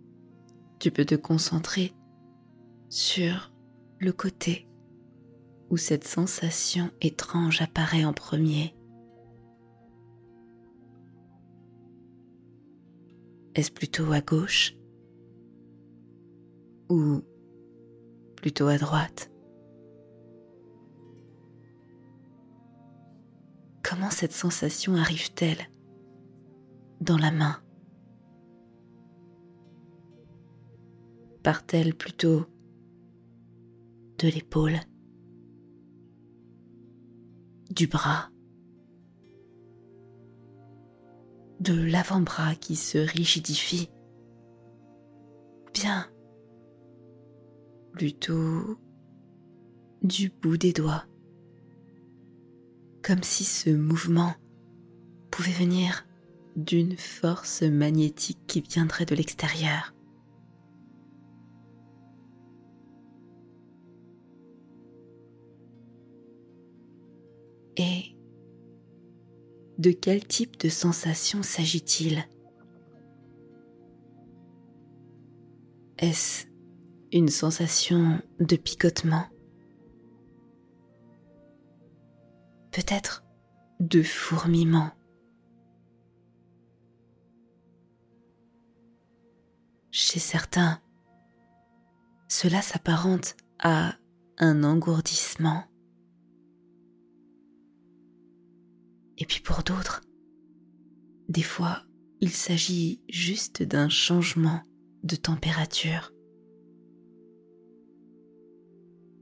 tu 0.78 0.90
peux 0.90 1.04
te 1.04 1.14
concentrer 1.14 1.92
sur 2.88 3.52
le 3.98 4.12
côté 4.12 4.66
où 5.68 5.76
cette 5.76 6.08
sensation 6.08 6.90
étrange 7.02 7.60
apparaît 7.60 8.06
en 8.06 8.14
premier. 8.14 8.74
Est-ce 13.54 13.72
plutôt 13.72 14.10
à 14.10 14.22
gauche 14.22 14.74
ou 16.88 17.20
plutôt 18.40 18.68
à 18.68 18.78
droite. 18.78 19.30
Comment 23.82 24.10
cette 24.10 24.32
sensation 24.32 24.94
arrive-t-elle 24.94 25.58
dans 27.02 27.18
la 27.18 27.30
main? 27.30 27.56
Part-elle 31.42 31.94
plutôt 31.94 32.46
de 34.18 34.28
l'épaule, 34.28 34.78
du 37.70 37.86
bras, 37.88 38.30
de 41.60 41.74
l'avant-bras 41.74 42.54
qui 42.54 42.76
se 42.76 42.98
rigidifie, 42.98 43.90
bien 45.74 46.06
plutôt 47.92 48.78
du 50.02 50.30
bout 50.30 50.56
des 50.56 50.72
doigts, 50.72 51.04
comme 53.02 53.22
si 53.22 53.44
ce 53.44 53.70
mouvement 53.70 54.34
pouvait 55.30 55.52
venir 55.52 56.06
d'une 56.56 56.96
force 56.96 57.62
magnétique 57.62 58.40
qui 58.46 58.60
viendrait 58.60 59.06
de 59.06 59.14
l'extérieur. 59.14 59.94
Et 67.76 68.16
de 69.78 69.92
quel 69.92 70.26
type 70.26 70.58
de 70.60 70.68
sensation 70.68 71.42
s'agit-il? 71.42 72.24
Est-ce 75.98 76.49
une 77.12 77.28
sensation 77.28 78.20
de 78.38 78.56
picotement 78.56 79.26
Peut-être 82.72 83.24
de 83.80 84.02
fourmillement 84.02 84.92
Chez 89.90 90.20
certains, 90.20 90.80
cela 92.28 92.62
s'apparente 92.62 93.36
à 93.58 93.96
un 94.38 94.62
engourdissement. 94.62 95.64
Et 99.18 99.26
puis 99.26 99.40
pour 99.40 99.64
d'autres, 99.64 100.00
des 101.28 101.42
fois, 101.42 101.82
il 102.20 102.30
s'agit 102.30 103.02
juste 103.08 103.62
d'un 103.62 103.88
changement 103.88 104.62
de 105.02 105.16
température. 105.16 106.12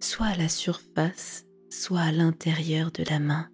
Soit 0.01 0.27
à 0.27 0.37
la 0.37 0.49
surface, 0.49 1.45
soit 1.71 2.01
à 2.01 2.13
l'intérieur 2.13 2.91
de 2.93 3.05
la 3.09 3.19
main. 3.19 3.49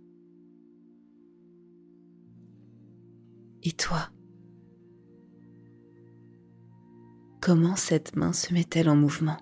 Et 3.63 3.73
toi? 3.73 4.11
Comment 7.41 7.77
cette 7.77 8.17
main 8.17 8.33
se 8.33 8.53
met-elle 8.53 8.89
en 8.89 8.97
mouvement? 8.97 9.39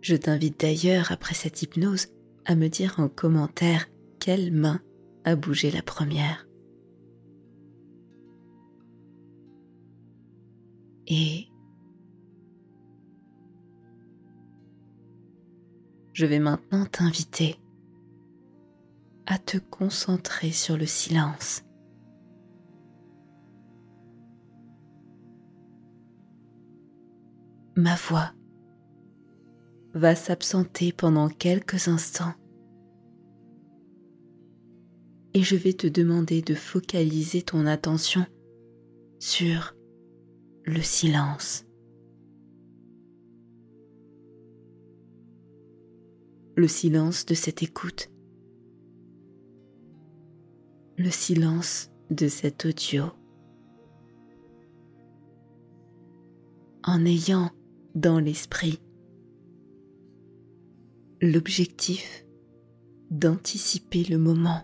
Je 0.00 0.14
t'invite 0.14 0.60
d'ailleurs, 0.60 1.10
après 1.10 1.34
cette 1.34 1.62
hypnose, 1.62 2.08
à 2.44 2.54
me 2.54 2.68
dire 2.68 2.94
en 2.98 3.08
commentaire 3.08 3.86
quelle 4.20 4.52
main 4.52 4.80
a 5.24 5.34
bougé 5.34 5.72
la 5.72 5.82
première. 5.82 6.45
Et 11.06 11.48
je 16.12 16.24
vais 16.24 16.38
maintenant 16.38 16.86
t'inviter 16.86 17.56
à 19.26 19.38
te 19.38 19.58
concentrer 19.58 20.50
sur 20.50 20.76
le 20.76 20.86
silence. 20.86 21.62
Ma 27.76 27.94
voix 27.94 28.32
va 29.92 30.14
s'absenter 30.14 30.92
pendant 30.92 31.28
quelques 31.28 31.88
instants 31.88 32.34
et 35.34 35.42
je 35.42 35.56
vais 35.56 35.74
te 35.74 35.86
demander 35.86 36.40
de 36.40 36.54
focaliser 36.54 37.42
ton 37.42 37.66
attention 37.66 38.24
sur 39.18 39.75
le 40.66 40.82
silence. 40.82 41.64
Le 46.56 46.68
silence 46.68 47.26
de 47.26 47.34
cette 47.34 47.62
écoute 47.62 48.10
le 50.98 51.10
silence 51.10 51.90
de 52.10 52.28
cet 52.28 52.64
audio. 52.64 53.04
En 56.84 57.04
ayant 57.04 57.50
dans 57.94 58.18
l'esprit 58.18 58.80
l'objectif 61.20 62.24
d'anticiper 63.10 64.04
le 64.04 64.18
moment 64.18 64.62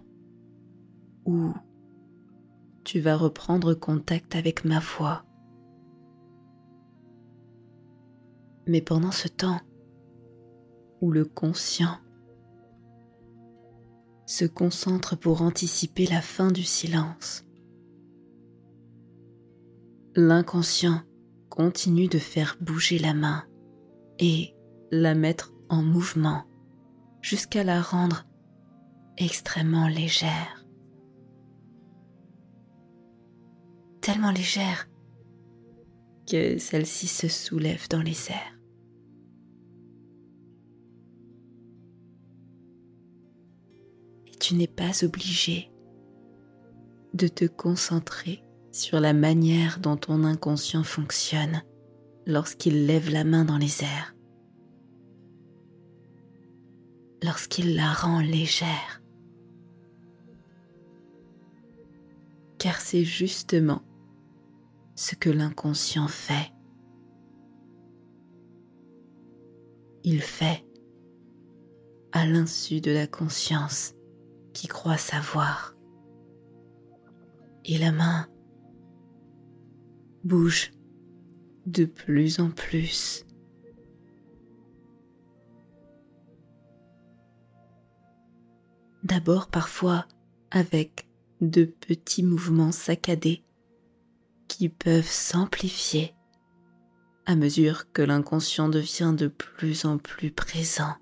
où 1.25 1.53
tu 2.85 3.01
vas 3.01 3.17
reprendre 3.17 3.75
contact 3.75 4.35
avec 4.37 4.65
ma 4.65 4.79
voix. 4.79 5.25
Mais 8.67 8.81
pendant 8.81 9.11
ce 9.11 9.29
temps 9.29 9.61
où 11.01 11.11
le 11.11 11.25
conscient 11.25 11.99
se 14.27 14.45
concentre 14.45 15.17
pour 15.17 15.43
anticiper 15.43 16.07
la 16.07 16.23
fin 16.23 16.51
du 16.51 16.63
silence. 16.63 17.45
L'inconscient 20.15 21.03
continue 21.51 22.09
de 22.09 22.19
faire 22.19 22.57
bouger 22.61 22.99
la 22.99 23.15
main 23.15 23.45
et 24.19 24.55
la 24.91 25.15
mettre 25.15 25.53
en 25.69 25.83
mouvement 25.83 26.45
jusqu'à 27.21 27.65
la 27.65 27.83
rendre 27.83 28.25
extrêmement 29.17 29.89
légère. 29.89 30.65
Tellement 34.01 34.31
légère 34.31 34.89
celle-ci 36.59 37.07
se 37.07 37.29
soulève 37.29 37.89
dans 37.89 38.03
les 38.03 38.31
airs. 38.31 38.53
tu 44.43 44.57
n'es 44.57 44.67
pas 44.67 45.05
obligé 45.05 45.71
de 47.15 47.29
te 47.29 47.45
concentrer 47.45 48.43
sur 48.73 48.99
la 48.99 49.13
manière 49.13 49.79
dont 49.79 49.97
ton 49.97 50.25
inconscient 50.25 50.83
fonctionne 50.83 51.63
lorsqu'il 52.27 52.87
lève 52.87 53.09
la 53.09 53.23
main 53.23 53.45
dans 53.45 53.57
les 53.57 53.85
airs, 53.85 54.17
lorsqu'il 57.23 57.77
la 57.77 57.93
rend 57.93 58.19
légère. 58.19 59.01
Car 62.59 62.81
c'est 62.81 63.05
justement 63.05 63.83
ce 65.03 65.17
que 65.17 65.31
l'inconscient 65.31 66.07
fait. 66.07 66.53
Il 70.05 70.23
fait 70.23 70.65
à 72.13 72.25
l'insu 72.25 72.81
de 72.81 72.93
la 72.93 73.09
conscience 73.09 73.95
qui 74.53 74.69
croit 74.69 74.97
savoir. 74.97 75.75
Et 77.65 77.79
la 77.79 77.91
main 77.91 78.29
bouge 80.23 80.71
de 81.67 81.85
plus 81.85 82.39
en 82.39 82.51
plus. 82.51 83.27
D'abord 89.03 89.49
parfois 89.49 90.07
avec 90.53 91.09
de 91.41 91.65
petits 91.65 92.23
mouvements 92.23 92.71
saccadés 92.71 93.43
peuvent 94.69 95.11
s'amplifier 95.11 96.15
à 97.27 97.37
mesure 97.37 97.93
que 97.93 98.03
l'inconscient 98.03 98.69
devient 98.69 99.15
de 99.17 99.29
plus 99.29 99.85
en 99.85 99.99
plus 99.99 100.31
présent. 100.31 100.95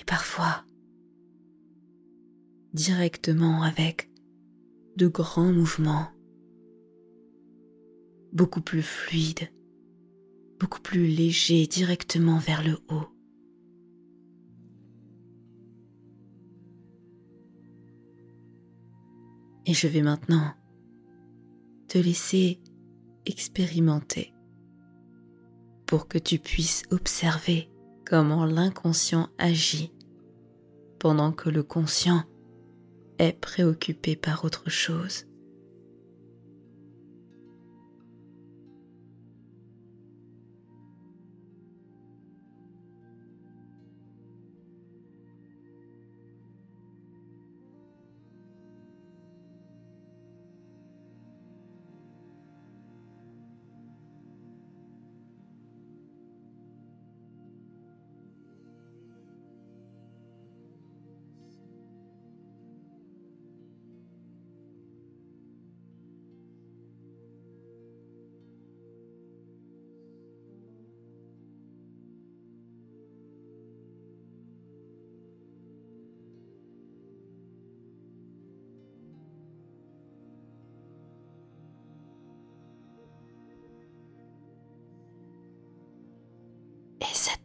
et 0.00 0.04
parfois 0.04 0.64
directement 2.72 3.62
avec 3.62 4.10
de 4.96 5.08
grands 5.08 5.52
mouvements, 5.52 6.08
beaucoup 8.32 8.60
plus 8.60 8.82
fluides, 8.82 9.50
beaucoup 10.58 10.80
plus 10.80 11.06
légers 11.06 11.66
directement 11.66 12.38
vers 12.38 12.62
le 12.62 12.78
haut. 12.88 13.08
Et 19.66 19.74
je 19.74 19.86
vais 19.86 20.02
maintenant 20.02 20.54
te 21.88 21.98
laisser 21.98 22.60
expérimenter 23.26 24.32
pour 25.86 26.08
que 26.08 26.18
tu 26.18 26.38
puisses 26.38 26.84
observer 26.90 27.70
comment 28.06 28.44
l'inconscient 28.44 29.28
agit 29.38 29.92
pendant 30.98 31.32
que 31.32 31.48
le 31.48 31.62
conscient 31.62 32.24
est 33.18 33.32
préoccupé 33.32 34.16
par 34.16 34.44
autre 34.44 34.70
chose. 34.70 35.26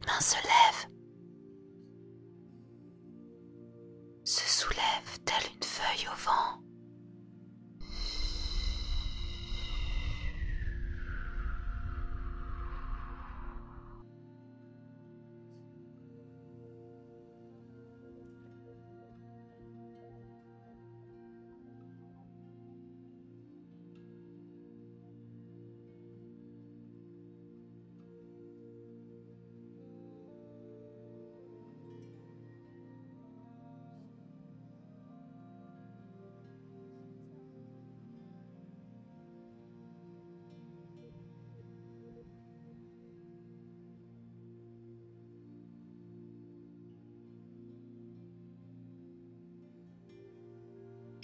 Main 0.06 0.20
se 0.20 0.36
lève, 0.36 0.95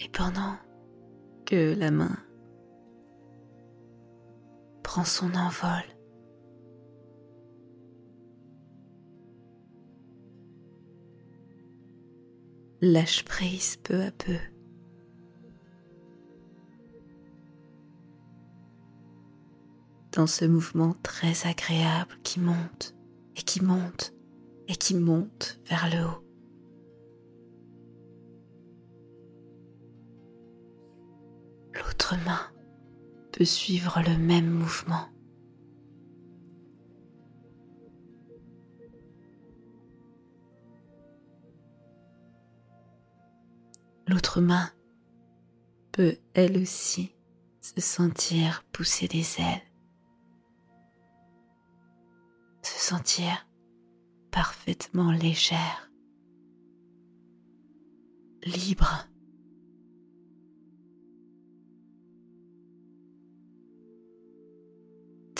Et 0.04 0.08
pendant 0.08 0.56
que 1.46 1.74
la 1.78 1.92
main 1.92 2.16
prend 4.82 5.04
son 5.04 5.32
envol, 5.34 5.84
lâche 12.80 13.24
prise 13.24 13.76
peu 13.76 14.02
à 14.02 14.10
peu. 14.10 14.36
Dans 20.12 20.26
ce 20.26 20.44
mouvement 20.44 20.94
très 21.02 21.46
agréable 21.46 22.16
qui 22.24 22.40
monte 22.40 22.94
et 23.36 23.42
qui 23.42 23.62
monte 23.62 24.12
et 24.66 24.74
qui 24.74 24.94
monte 24.94 25.60
vers 25.64 25.88
le 25.90 26.04
haut. 26.04 26.21
Main 32.16 32.40
peut 33.32 33.44
suivre 33.44 34.00
le 34.06 34.16
même 34.16 34.50
mouvement. 34.50 35.08
L'autre 44.06 44.40
main 44.40 44.70
peut 45.92 46.16
elle 46.34 46.58
aussi 46.58 47.14
se 47.60 47.80
sentir 47.80 48.64
pousser 48.72 49.08
des 49.08 49.40
ailes, 49.40 49.62
se 52.62 52.78
sentir 52.78 53.46
parfaitement 54.30 55.12
légère, 55.12 55.90
libre. 58.44 59.06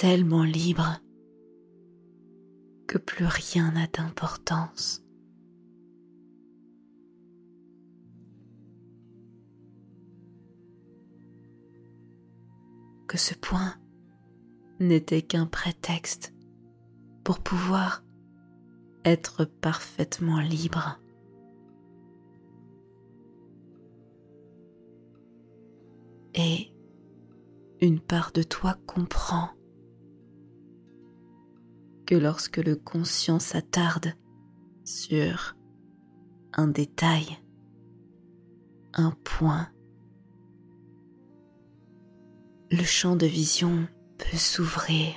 Tellement 0.03 0.43
libre 0.43 1.01
que 2.88 2.99
plus 2.99 3.25
rien 3.25 3.71
n'a 3.71 3.87
d'importance. 3.87 5.01
Que 13.07 13.17
ce 13.17 13.35
point 13.35 13.77
n'était 14.81 15.23
qu'un 15.23 15.47
prétexte 15.47 16.35
pour 17.23 17.38
pouvoir 17.38 18.03
être 19.05 19.45
parfaitement 19.45 20.41
libre. 20.41 20.99
Et 26.35 26.73
une 27.81 28.01
part 28.01 28.33
de 28.33 28.43
toi 28.43 28.77
comprend 28.88 29.51
que 32.12 32.16
lorsque 32.18 32.59
le 32.59 32.77
conscient 32.77 33.38
s'attarde 33.38 34.12
sur 34.85 35.57
un 36.53 36.68
détail, 36.68 37.25
un 38.92 39.12
point, 39.25 39.70
le 42.70 42.83
champ 42.83 43.16
de 43.16 43.25
vision 43.25 43.88
peut 44.18 44.37
s'ouvrir. 44.37 45.14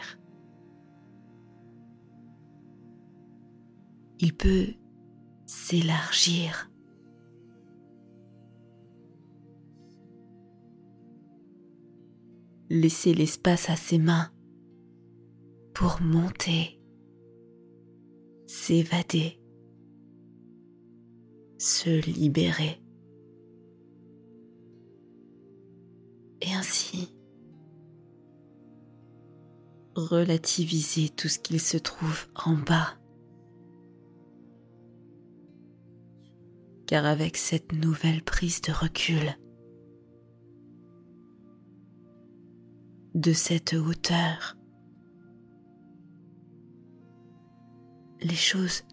Il 4.20 4.34
peut 4.34 4.68
s'élargir. 5.46 6.72
Laisser 12.70 13.14
l'espace 13.14 13.70
à 13.70 13.76
ses 13.76 13.98
mains 13.98 14.32
pour 15.74 16.00
monter, 16.02 16.80
s'évader, 18.66 19.40
se 21.60 22.02
libérer. 22.10 22.82
Et 26.42 26.52
ainsi, 26.52 27.16
relativiser 29.96 31.10
tout 31.10 31.28
ce 31.28 31.38
qu'il 31.38 31.60
se 31.62 31.78
trouve 31.78 32.26
en 32.34 32.56
bas. 32.56 32.98
Car 36.88 37.06
avec 37.06 37.38
cette 37.38 37.72
nouvelle 37.72 38.24
prise 38.24 38.62
de 38.62 38.72
recul, 38.72 39.38
de 43.14 43.32
cette 43.32 43.74
hauteur, 43.74 44.58
les 48.26 48.36
choses 48.36 48.84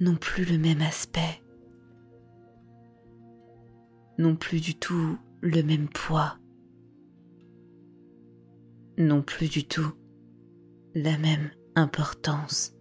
n'ont 0.00 0.16
plus 0.16 0.44
le 0.44 0.58
même 0.58 0.80
aspect, 0.80 1.40
n'ont 4.18 4.34
plus 4.34 4.60
du 4.60 4.74
tout 4.74 5.16
le 5.42 5.62
même 5.62 5.88
poids, 5.88 6.38
n'ont 8.98 9.22
plus 9.22 9.48
du 9.48 9.64
tout 9.64 9.92
la 10.96 11.16
même 11.18 11.50
importance. 11.76 12.74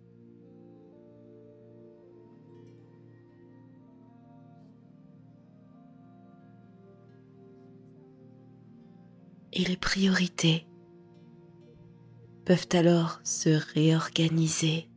Et 9.53 9.63
les 9.63 9.77
priorités 9.77 10.67
peuvent 12.45 12.69
alors 12.73 13.19
se 13.23 13.49
réorganiser. 13.73 14.87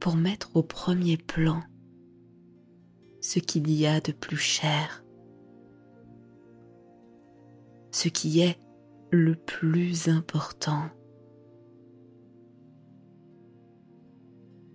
Pour 0.00 0.16
mettre 0.16 0.54
au 0.54 0.62
premier 0.62 1.16
plan 1.16 1.62
ce 3.20 3.38
qu'il 3.38 3.70
y 3.70 3.86
a 3.86 4.00
de 4.00 4.12
plus 4.12 4.36
cher, 4.36 5.04
ce 7.92 8.08
qui 8.08 8.40
est 8.40 8.58
le 9.10 9.36
plus 9.36 10.08
important, 10.08 10.90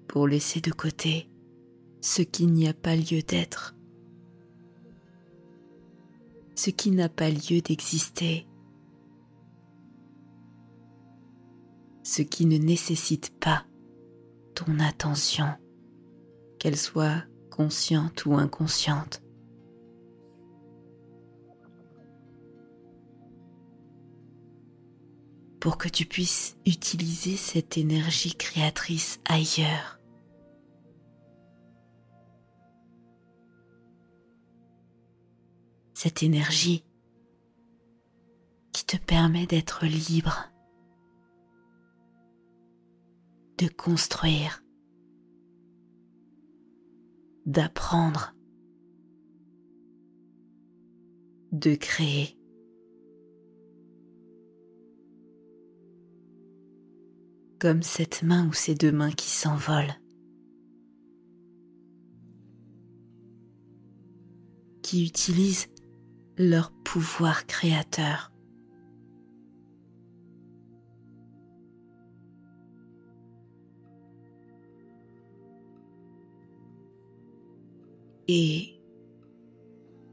pour 0.08 0.28
laisser 0.28 0.62
de 0.62 0.72
côté 0.72 1.30
ce 2.02 2.22
qui 2.22 2.48
n'y 2.48 2.68
a 2.68 2.74
pas 2.74 2.96
lieu 2.96 3.22
d'être, 3.22 3.76
ce 6.56 6.72
qui 6.72 6.90
n'a 6.90 7.10
pas 7.10 7.30
lieu 7.30 7.62
d'exister 7.62 8.49
ce 12.10 12.24
qui 12.24 12.48
ne 12.48 12.58
nécessite 12.58 13.39
pas 13.39 13.65
ton 14.56 14.80
attention, 14.80 15.45
qu'elle 16.58 16.76
soit 16.76 17.24
consciente 17.52 18.26
ou 18.26 18.34
inconsciente. 18.34 19.22
Pour 25.60 25.78
que 25.78 25.88
tu 25.88 26.06
puisses 26.06 26.58
utiliser 26.65 27.38
cette 27.38 27.78
énergie 27.78 28.34
créatrice 28.34 29.19
ailleurs. 29.26 30.00
Cette 35.93 36.24
énergie 36.24 36.84
qui 38.72 38.86
te 38.86 38.98
permet 38.98 39.45
d'être 39.45 39.86
libre, 39.86 40.49
de 43.60 43.67
construire, 43.67 44.63
d'apprendre, 47.45 48.34
de 51.52 51.76
créer. 51.76 52.38
Comme 57.60 57.82
cette 57.82 58.24
main 58.24 58.48
ou 58.48 58.54
ces 58.54 58.76
deux 58.76 58.93
mains 58.93 59.12
qui 59.12 59.30
s'envolent. 59.30 59.95
qui 64.82 65.06
utilisent 65.06 65.67
leur 66.36 66.72
pouvoir 66.72 67.45
créateur. 67.45 68.29
Et 78.32 78.80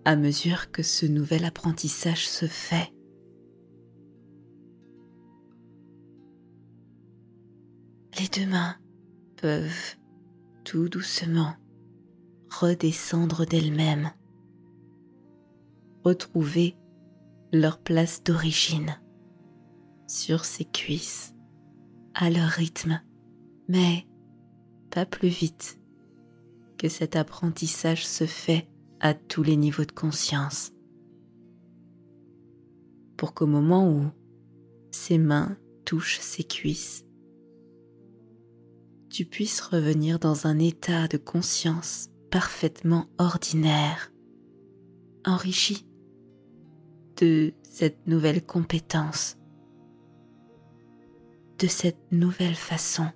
à 0.07 0.17
mesure 0.17 0.71
que 0.71 0.83
ce 0.83 1.05
nouvel 1.05 1.45
apprentissage 1.45 2.27
se 2.27 2.47
fait, 2.47 2.91
les 8.19 8.27
deux 8.29 8.51
mains 8.51 8.77
peuvent 9.37 9.97
tout 10.65 10.89
doucement 10.89 11.57
redescendre 12.49 13.45
d'elles-mêmes 13.45 14.11
retrouver 16.03 16.75
leur 17.53 17.83
place 17.83 18.25
d'origine 18.25 18.99
sur 20.07 20.47
ses 20.47 20.65
cuisses, 20.65 21.35
à 22.15 22.31
leur 22.31 22.49
rythme, 22.49 22.99
mais 23.69 24.07
pas 24.91 25.05
plus 25.05 25.29
vite 25.29 25.79
que 26.79 26.89
cet 26.89 27.17
apprentissage 27.17 28.07
se 28.07 28.27
fait 28.27 28.69
à 29.01 29.15
tous 29.15 29.43
les 29.43 29.57
niveaux 29.57 29.85
de 29.85 29.93
conscience. 29.93 30.73
Pour 33.17 33.35
qu'au 33.35 33.47
moment 33.47 33.91
où 33.91 34.11
ses 34.91 35.19
mains 35.19 35.57
touchent 35.85 36.21
ses 36.21 36.45
cuisses, 36.45 37.05
tu 39.09 39.25
puisses 39.25 39.61
revenir 39.61 40.19
dans 40.19 40.47
un 40.47 40.59
état 40.59 41.09
de 41.09 41.17
conscience 41.17 42.11
parfaitement 42.31 43.07
ordinaire, 43.19 44.13
enrichi 45.25 45.87
de 47.17 47.55
cette 47.63 48.07
nouvelle 48.07 48.45
compétence, 48.45 49.39
de 51.59 51.67
cette 51.67 52.13
nouvelle 52.13 52.55
façon 52.55 53.07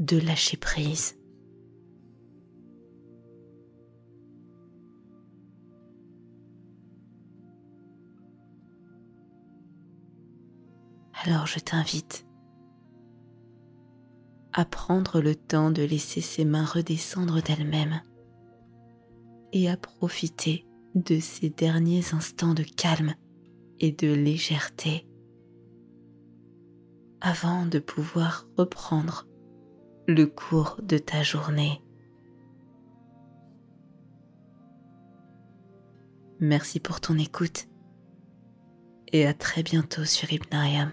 de 0.00 0.16
lâcher 0.18 0.56
prise. 0.56 1.19
Alors 11.24 11.46
je 11.46 11.58
t'invite 11.58 12.26
à 14.54 14.64
prendre 14.64 15.20
le 15.20 15.34
temps 15.34 15.70
de 15.70 15.82
laisser 15.82 16.22
ses 16.22 16.44
mains 16.46 16.64
redescendre 16.64 17.42
d'elles-mêmes 17.42 18.00
et 19.52 19.68
à 19.68 19.76
profiter 19.76 20.66
de 20.94 21.20
ces 21.20 21.50
derniers 21.50 22.14
instants 22.14 22.54
de 22.54 22.62
calme 22.62 23.14
et 23.80 23.92
de 23.92 24.12
légèreté 24.12 25.06
avant 27.20 27.66
de 27.66 27.78
pouvoir 27.78 28.46
reprendre 28.56 29.26
le 30.08 30.26
cours 30.26 30.80
de 30.82 30.96
ta 30.96 31.22
journée. 31.22 31.82
Merci 36.40 36.80
pour 36.80 37.02
ton 37.02 37.18
écoute 37.18 37.68
et 39.12 39.26
à 39.26 39.34
très 39.34 39.62
bientôt 39.62 40.06
sur 40.06 40.32
Hypnarium. 40.32 40.92